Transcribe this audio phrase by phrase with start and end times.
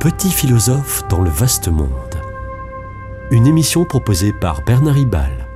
[0.00, 1.90] petit philosophe dans le vaste monde.
[3.30, 5.46] Une émission proposée par Bernard Ribal.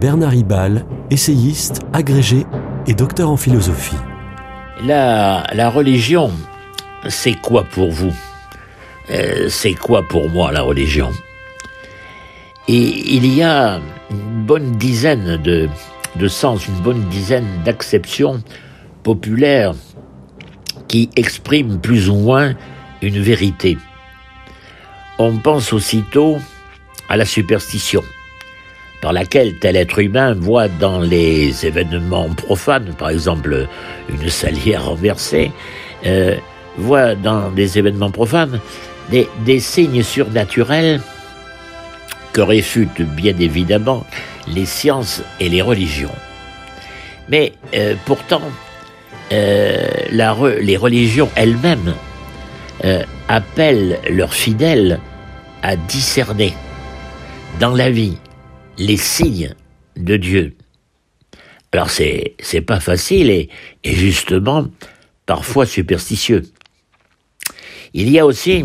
[0.00, 2.46] Bernard Ribal, essayiste, agrégé
[2.88, 3.94] et docteur en philosophie.
[4.82, 6.32] La, religion,
[7.08, 8.12] c'est quoi pour vous?
[9.10, 11.12] Euh, C'est quoi pour moi la religion?
[12.66, 13.78] Et il y a
[14.10, 15.68] une bonne dizaine de,
[16.18, 18.42] de sens, une bonne dizaine d'acceptions
[19.02, 19.74] populaires
[20.88, 22.54] qui expriment plus ou moins
[23.02, 23.76] une vérité.
[25.18, 26.36] On pense aussitôt
[27.08, 28.02] à la superstition,
[29.00, 33.66] par laquelle tel être humain voit dans les événements profanes, par exemple
[34.08, 35.52] une salière renversée,
[36.04, 36.36] euh,
[36.78, 38.60] voit dans des événements profanes
[39.10, 41.00] des, des signes surnaturels
[42.36, 44.04] que réfutent bien évidemment
[44.46, 46.14] les sciences et les religions.
[47.30, 48.42] Mais euh, pourtant,
[49.32, 51.94] euh, les religions elles-mêmes
[52.84, 55.00] euh, appellent leurs fidèles
[55.62, 56.52] à discerner
[57.58, 58.18] dans la vie
[58.76, 59.54] les signes
[59.96, 60.56] de Dieu.
[61.72, 63.48] Alors c'est c'est pas facile et,
[63.82, 64.66] et justement
[65.24, 66.42] parfois superstitieux.
[67.94, 68.62] Il y a aussi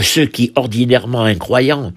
[0.00, 1.92] ceux qui ordinairement incroyants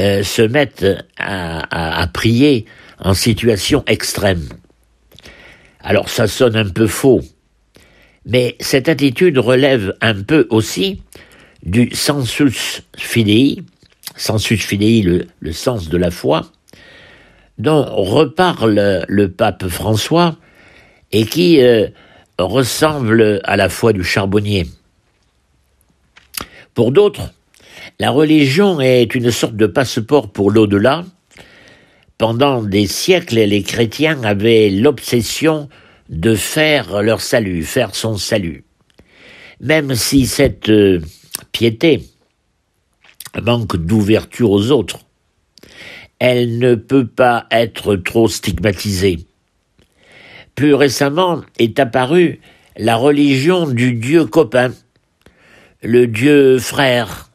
[0.00, 0.86] euh, se mettent
[1.18, 2.64] à, prier
[2.98, 4.48] en situation extrême.
[5.80, 7.20] Alors ça sonne un peu faux,
[8.24, 11.02] mais cette attitude relève un peu aussi
[11.62, 13.62] du sensus fidei,
[14.16, 16.50] sensus fidei, le, le sens de la foi,
[17.58, 20.36] dont reparle le pape François
[21.12, 21.88] et qui euh,
[22.38, 24.66] ressemble à la foi du charbonnier.
[26.72, 27.34] Pour d'autres,
[28.00, 31.04] la religion est une sorte de passeport pour l'au-delà.
[32.16, 35.68] Pendant des siècles, les chrétiens avaient l'obsession
[36.08, 38.64] de faire leur salut, faire son salut.
[39.60, 41.02] Même si cette euh,
[41.52, 42.02] piété
[43.42, 45.00] manque d'ouverture aux autres,
[46.18, 49.26] elle ne peut pas être trop stigmatisée.
[50.54, 52.40] Plus récemment est apparue
[52.78, 54.72] la religion du Dieu copain,
[55.82, 57.29] le Dieu frère,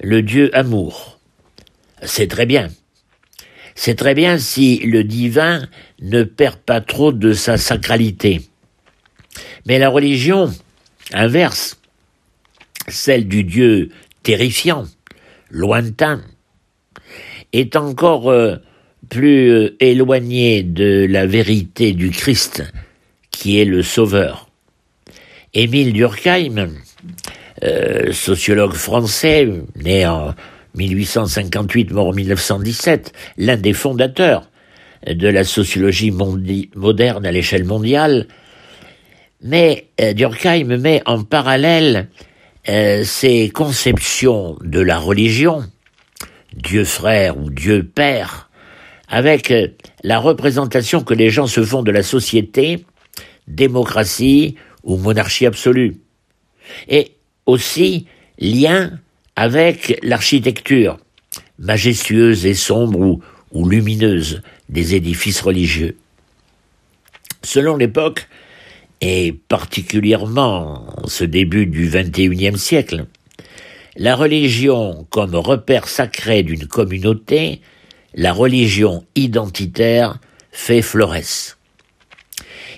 [0.00, 1.18] le Dieu amour.
[2.02, 2.68] C'est très bien.
[3.74, 5.68] C'est très bien si le divin
[6.00, 8.42] ne perd pas trop de sa sacralité.
[9.66, 10.52] Mais la religion
[11.12, 11.80] inverse,
[12.88, 13.90] celle du Dieu
[14.22, 14.86] terrifiant,
[15.50, 16.22] lointain,
[17.52, 18.56] est encore euh,
[19.08, 22.62] plus euh, éloignée de la vérité du Christ,
[23.30, 24.50] qui est le Sauveur.
[25.52, 26.70] Émile Durkheim,
[27.62, 30.34] euh, sociologue français, né en
[30.74, 34.50] 1858, mort en 1917, l'un des fondateurs
[35.06, 38.26] de la sociologie moderne à l'échelle mondiale,
[39.42, 42.08] mais euh, Durkheim met en parallèle
[42.68, 45.64] euh, ses conceptions de la religion,
[46.54, 48.50] Dieu frère ou Dieu père,
[49.08, 49.52] avec
[50.04, 52.84] la représentation que les gens se font de la société,
[53.48, 55.96] démocratie ou monarchie absolue.
[56.88, 57.16] Et
[57.50, 58.06] aussi
[58.38, 58.98] lien
[59.36, 60.98] avec l'architecture,
[61.58, 63.20] majestueuse et sombre
[63.52, 65.96] ou, lumineuse des édifices religieux.
[67.42, 68.28] Selon l'époque,
[69.00, 73.06] et particulièrement ce début du XXIe siècle,
[73.96, 77.60] la religion comme repère sacré d'une communauté,
[78.14, 80.18] la religion identitaire
[80.52, 81.56] fait florès.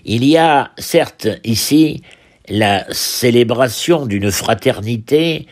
[0.04, 2.02] Il y a certes ici
[2.48, 5.46] la célébration d'une fraternité,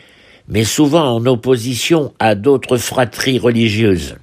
[0.47, 4.15] mais souvent en opposition à d'autres fratries religieuses.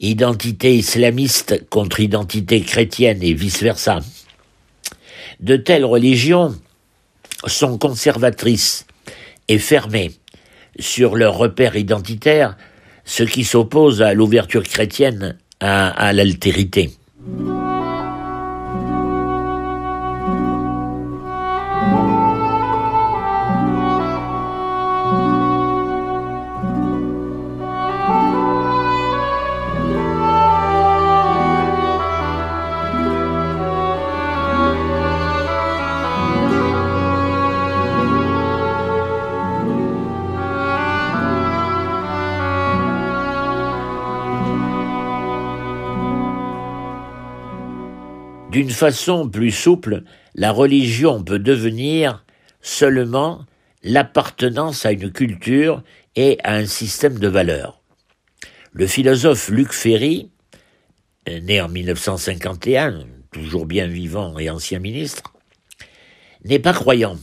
[0.00, 4.00] Identité islamiste contre identité chrétienne et vice-versa.
[5.40, 6.54] De telles religions
[7.46, 8.86] sont conservatrices
[9.48, 10.12] et fermées
[10.78, 12.56] sur leurs repères identitaires,
[13.04, 16.90] ce qui s'oppose à l'ouverture chrétienne à, à l'altérité.
[48.56, 50.02] D'une façon plus souple,
[50.34, 52.24] la religion peut devenir
[52.62, 53.44] seulement
[53.82, 55.82] l'appartenance à une culture
[56.14, 57.82] et à un système de valeurs.
[58.72, 60.30] Le philosophe Luc Ferry,
[61.28, 65.34] né en 1951, toujours bien vivant et ancien ministre,
[66.42, 67.18] n'est pas croyant.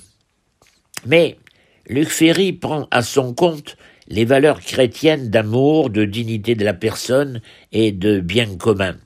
[1.07, 1.39] Mais
[1.87, 3.75] Luc Ferry prend à son compte
[4.07, 7.41] les valeurs chrétiennes d'amour, de dignité de la personne
[7.71, 8.97] et de bien commun.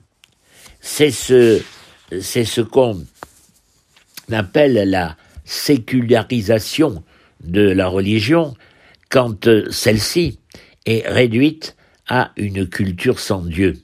[0.80, 1.62] C'est ce,
[2.20, 3.04] c'est ce qu'on
[4.30, 7.02] appelle la sécularisation
[7.42, 8.54] de la religion
[9.10, 10.38] quand celle-ci
[10.86, 11.76] est réduite
[12.08, 13.74] à une culture sans Dieu.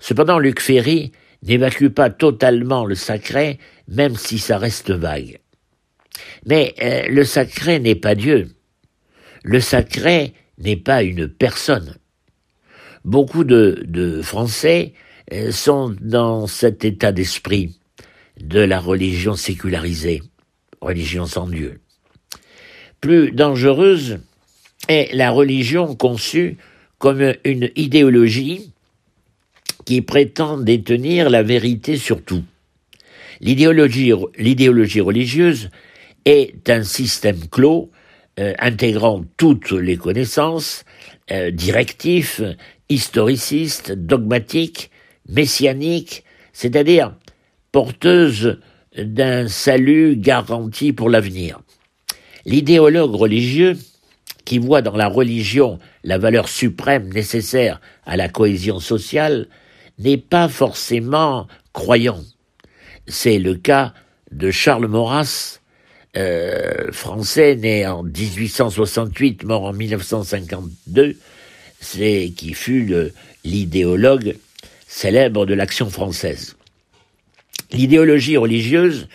[0.00, 1.12] Cependant, Luc Ferry
[1.42, 5.40] n'évacue pas totalement le sacré, même si ça reste vague.
[6.46, 8.48] Mais euh, le sacré n'est pas Dieu.
[9.42, 11.96] Le sacré n'est pas une personne.
[13.04, 15.05] Beaucoup de, Français euh,
[15.50, 17.78] sont dans cet état d'esprit
[18.40, 20.22] de la religion sécularisée,
[20.80, 21.80] religion sans Dieu.
[23.00, 24.18] Plus dangereuse
[24.88, 26.56] est la religion conçue
[26.98, 28.72] comme une idéologie
[29.84, 32.42] qui prétend détenir la vérité sur tout.
[33.40, 35.70] L'idéologie, religieuse
[36.24, 37.90] est un système clos
[38.38, 40.84] euh, intégrant toutes les connaissances,
[41.30, 42.40] euh, directifs,
[42.88, 44.90] historicistes, dogmatiques,
[45.28, 47.14] messianiques, c'est-à-dire
[47.72, 48.58] porteuses
[48.96, 51.60] d'un salut garanti pour l'avenir.
[52.44, 53.76] L'idéologue religieux,
[54.44, 59.48] qui voit dans la religion la valeur suprême nécessaire à la cohésion sociale,
[59.98, 62.20] n'est pas forcément croyant.
[63.08, 63.92] C'est le cas
[64.30, 65.60] de Charles Maurras,
[66.16, 71.16] euh, français né en 1868, mort en 1952,
[71.80, 73.12] c'est qui fut
[73.44, 74.36] l'idéologue
[74.86, 76.56] célèbre de l'action française.
[77.72, 79.08] L'idéologie religieuse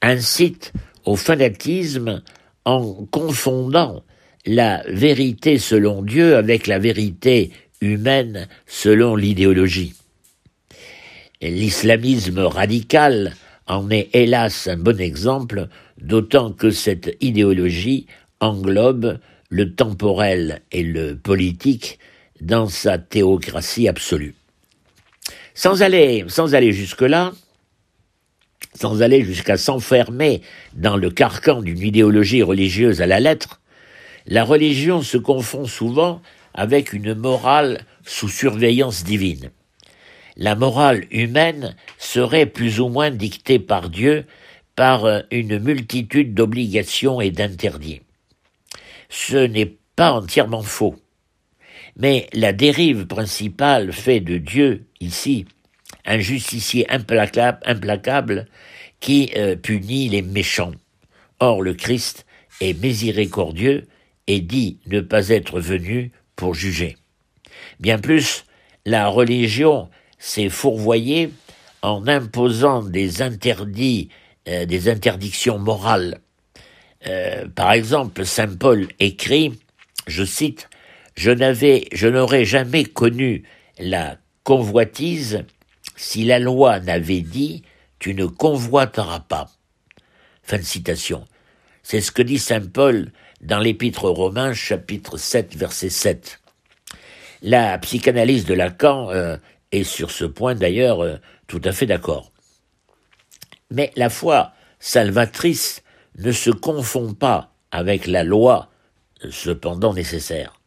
[0.00, 0.72] incite
[1.04, 2.22] au fanatisme
[2.64, 4.02] en confondant
[4.46, 9.94] la vérité selon Dieu avec la vérité humaine selon l'idéologie.
[11.40, 13.34] L'islamisme radical
[13.66, 15.68] en est hélas un bon exemple,
[16.00, 18.06] d'autant que cette idéologie
[18.40, 19.18] englobe
[19.50, 21.98] le temporel et le politique
[22.40, 24.37] dans sa théocratie absolue.
[25.58, 27.32] Sans aller, sans aller jusque-là,
[28.74, 30.40] sans aller jusqu'à s'enfermer
[30.74, 33.60] dans le carcan d'une idéologie religieuse à la lettre,
[34.26, 36.22] la religion se confond souvent
[36.54, 39.50] avec une morale sous surveillance divine
[40.38, 44.24] la morale humaine serait plus ou moins dictée par Dieu
[44.76, 48.00] par euh, une multitude d'obligations et d'interdits.
[49.10, 50.96] Ce n'est pas entièrement faux.
[51.96, 55.46] Mais la dérive principale fait de Dieu, ici,
[56.04, 58.46] un justicier implacable,
[59.00, 60.72] qui euh, punit les méchants.
[61.40, 62.26] Or le Christ
[62.60, 63.86] est miséricordieux
[64.26, 66.96] et dit ne pas être venu pour juger.
[67.80, 68.44] Bien plus,
[68.84, 71.30] la religion s'est fourvoyé
[71.82, 74.08] en imposant des interdits,
[74.48, 76.20] euh, des interdictions morales.
[77.06, 79.52] Euh, par exemple, Saint Paul écrit,
[80.06, 80.68] je cite,
[81.16, 83.42] Je n'avais, je n'aurais jamais connu
[83.78, 84.18] la
[84.48, 85.44] convoitise
[85.94, 87.64] si la loi n'avait dit
[87.98, 89.50] tu ne convoiteras pas.
[90.42, 91.26] Fin de citation.
[91.82, 93.12] C'est ce que dit Saint Paul
[93.42, 96.40] dans l'Épître aux Romains, chapitre 7, verset 7.
[97.42, 99.36] La psychanalyse de Lacan euh,
[99.70, 101.16] et sur ce point d'ailleurs euh,
[101.46, 102.32] tout à fait d'accord.
[103.70, 105.82] Mais la foi salvatrice
[106.16, 108.70] ne se confond pas avec la loi
[109.28, 110.58] cependant nécessaire.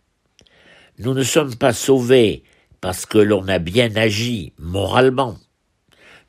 [1.00, 2.44] Nous ne sommes pas sauvés
[2.82, 5.38] parce que l'on a bien agi moralement.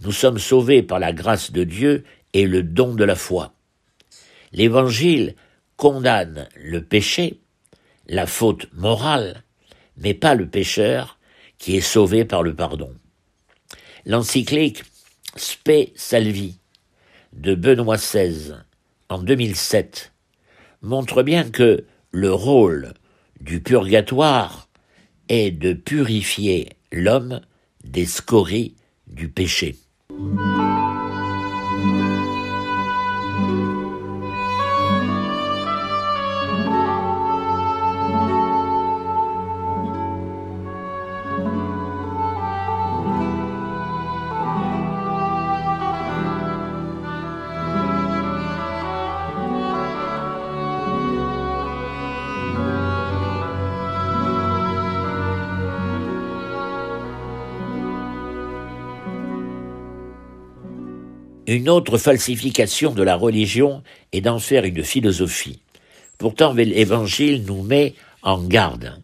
[0.01, 2.05] Nous sommes sauvés par la grâce de Dieu
[2.35, 3.55] et le don de la foi.
[4.53, 5.35] L'Évangile
[5.77, 7.41] condamne le péché,
[8.07, 9.43] la faute morale,
[9.97, 11.19] mais pas le pécheur,
[11.59, 12.95] qui est sauvé par le pardon.
[14.05, 14.83] L'encyclique
[15.37, 16.59] Spe Salvi
[17.33, 18.55] de Benoît XVI
[19.09, 20.13] en 2007
[20.83, 22.93] montre bien que le rôle
[23.41, 24.62] du purgatoire
[25.33, 27.41] est de purifier l'homme
[27.85, 28.75] des scories
[29.07, 29.77] du péché.
[61.53, 63.83] Une autre falsification de la religion
[64.13, 65.61] est d'en faire une philosophie.
[66.17, 67.93] Pourtant, l'Évangile nous met
[68.23, 69.03] en garde.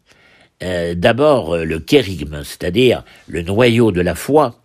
[0.62, 4.62] Euh, d'abord, le kérigme, c'est-à-dire le noyau de la foi,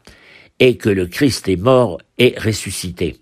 [0.62, 3.18] et que le Christ est mort et ressuscité.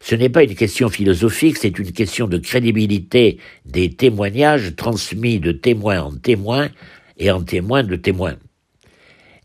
[0.00, 5.52] Ce n'est pas une question philosophique, c'est une question de crédibilité des témoignages transmis de
[5.52, 6.70] témoin en témoin
[7.18, 8.34] et en témoin de témoin.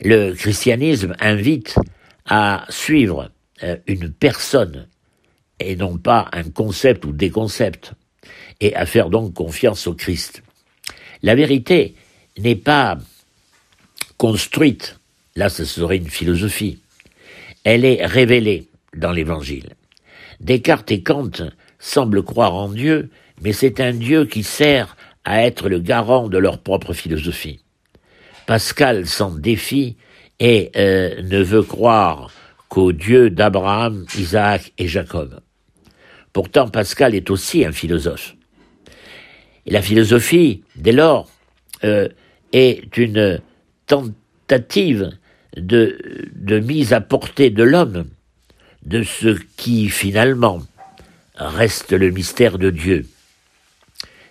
[0.04, 1.76] Le christianisme invite
[2.26, 3.41] à suivre euh,
[3.88, 4.88] une personne
[5.62, 7.94] et non pas un concept ou des concepts,
[8.60, 10.44] et à faire donc confiance au Christ.
[11.24, 11.96] La vérité
[12.38, 12.98] n'est pas
[14.18, 15.00] construite,
[15.36, 16.80] là ce serait une philosophie,
[17.64, 19.76] elle est révélée dans l'Évangile.
[20.40, 21.32] Descartes et Kant
[21.80, 23.10] semblent croire en Dieu,
[23.42, 27.60] mais c'est un Dieu qui sert à être le garant de leur propre philosophie.
[28.48, 29.98] Pascal s'en défie
[30.40, 32.32] et euh, ne veut croire
[32.72, 35.42] qu'au Dieu d'Abraham, Isaac et Jacob.
[36.32, 38.38] Pourtant, Pascal est aussi un philosophe.
[39.66, 41.30] Et la philosophie, dès lors,
[41.84, 42.08] euh,
[42.54, 43.42] est une
[43.88, 45.12] tentative
[45.58, 48.06] de, mise à portée de l'homme
[48.86, 50.62] de ce qui finalement
[51.36, 53.06] reste le mystère de Dieu.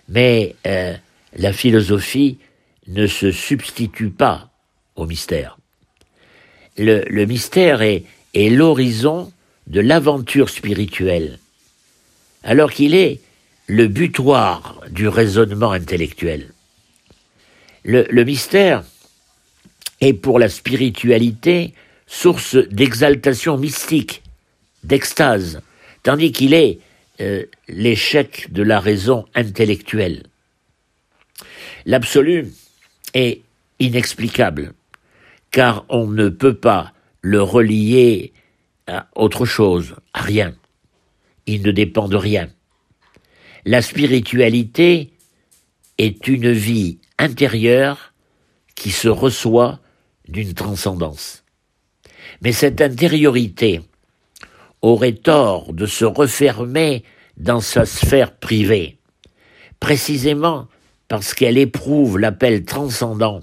[0.09, 0.95] Mais euh,
[1.35, 2.39] la philosophie
[2.87, 4.49] ne se substitue pas
[4.95, 5.59] au mystère.
[6.77, 9.31] Le mystère est, est l'horizon
[9.67, 11.39] de l'aventure spirituelle,
[12.43, 13.19] alors qu'il est
[13.67, 16.51] le butoir du raisonnement intellectuel.
[17.83, 18.83] Le, mystère
[20.01, 21.73] est pour la spiritualité
[22.05, 24.21] source d'exaltation mystique,
[24.83, 25.61] d'extase,
[26.03, 26.79] tandis qu'il est
[27.21, 30.23] euh, l'échec de la raison intellectuelle.
[31.85, 32.51] L'absolu
[33.13, 33.41] est
[33.79, 34.73] inexplicable,
[35.49, 38.33] car on ne peut pas le relier
[38.87, 40.55] à autre chose, à rien.
[41.45, 42.49] Il ne dépend de rien.
[43.65, 45.13] La spiritualité
[45.97, 48.13] est une vie intérieure
[48.75, 49.79] qui se reçoit
[50.27, 51.43] d'une transcendance.
[52.41, 53.81] Mais cette intériorité
[54.81, 57.03] aurait tort de se refermer
[57.37, 58.97] dans sa sphère privée,
[59.79, 60.67] précisément
[61.07, 63.41] parce qu'elle éprouve l'appel transcendant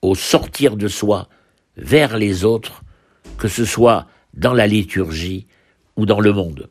[0.00, 1.28] au sortir de soi
[1.76, 2.82] vers les autres,
[3.38, 5.46] que ce soit dans la liturgie
[5.96, 6.70] ou dans le monde.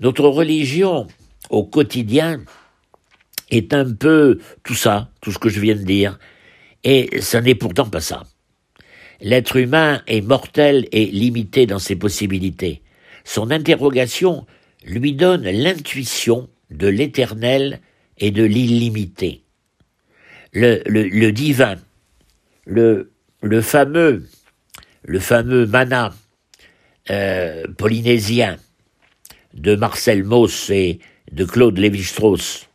[0.00, 1.06] Notre religion
[1.50, 2.40] au quotidien
[3.50, 6.18] est un peu tout ça, tout ce que je viens de dire,
[6.82, 8.24] et ça n'est pourtant pas ça.
[9.20, 12.82] L'être humain est mortel et limité dans ses possibilités.
[13.24, 14.46] Son interrogation
[14.84, 17.80] lui donne l'intuition de l'éternel
[18.18, 19.42] et de l'illimité.
[20.52, 21.76] Le, divin,
[22.66, 24.26] le fameux,
[25.04, 26.12] le fameux mana
[27.10, 28.58] euh, polynésien
[29.54, 30.98] de Marcel Mauss et
[31.30, 32.68] de Claude Lévi-Strauss.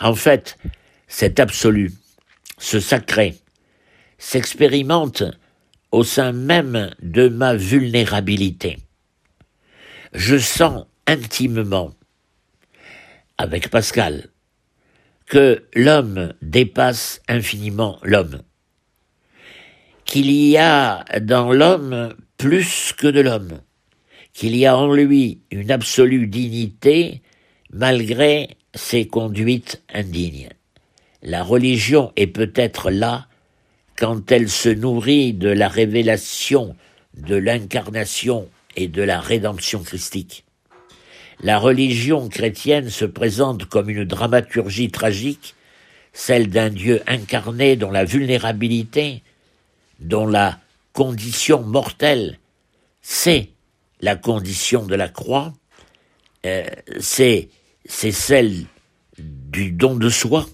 [0.00, 0.58] En fait,
[1.08, 1.92] cet absolu,
[2.58, 3.34] ce sacré,
[4.18, 5.24] s'expérimente
[5.90, 8.78] au sein même de ma vulnérabilité
[10.12, 11.92] je sens intimement,
[13.36, 14.28] avec Pascal,
[15.26, 18.42] que l'homme dépasse infiniment l'homme,
[20.08, 23.60] qu'il y a dans l'homme plus que de l'homme,
[24.32, 27.20] qu'il y a en lui une absolue dignité
[27.70, 30.48] malgré ses conduites indignes.
[31.22, 33.26] La religion est peut-être là
[33.98, 36.74] quand elle se nourrit de la révélation
[37.14, 40.46] de l'incarnation et de la rédemption christique.
[41.42, 45.54] La religion chrétienne se présente comme une dramaturgie tragique,
[46.14, 49.22] celle d'un Dieu incarné dont la vulnérabilité,
[49.98, 50.58] dont la
[50.92, 52.38] condition mortelle,
[53.02, 53.50] c'est
[54.00, 55.52] la condition de la croix,
[56.46, 56.66] euh,
[57.00, 57.50] c'est
[57.88, 58.66] celle
[59.18, 60.46] du don de soi,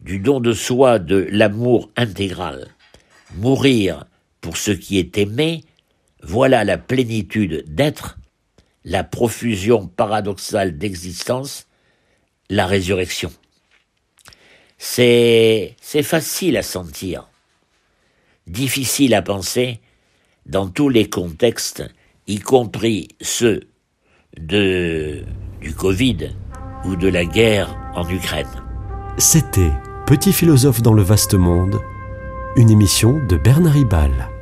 [0.00, 2.68] du don de soi de l'amour intégral.
[3.34, 4.04] Mourir
[4.40, 5.64] pour ce qui est aimé,
[6.22, 8.18] voilà la plénitude d'être,
[8.84, 11.66] la profusion paradoxale d'existence,
[12.50, 13.32] la résurrection.
[14.78, 17.28] C'est, c'est facile à sentir,
[18.46, 19.80] difficile à penser
[20.46, 21.82] dans tous les contextes,
[22.26, 23.60] y compris ceux
[24.38, 25.24] de,
[25.60, 26.30] du Covid
[26.84, 28.48] ou de la guerre en Ukraine.
[29.16, 29.72] C'était
[30.06, 31.80] Petit philosophe dans le vaste monde,
[32.56, 34.33] une émission de Bernard Ribal.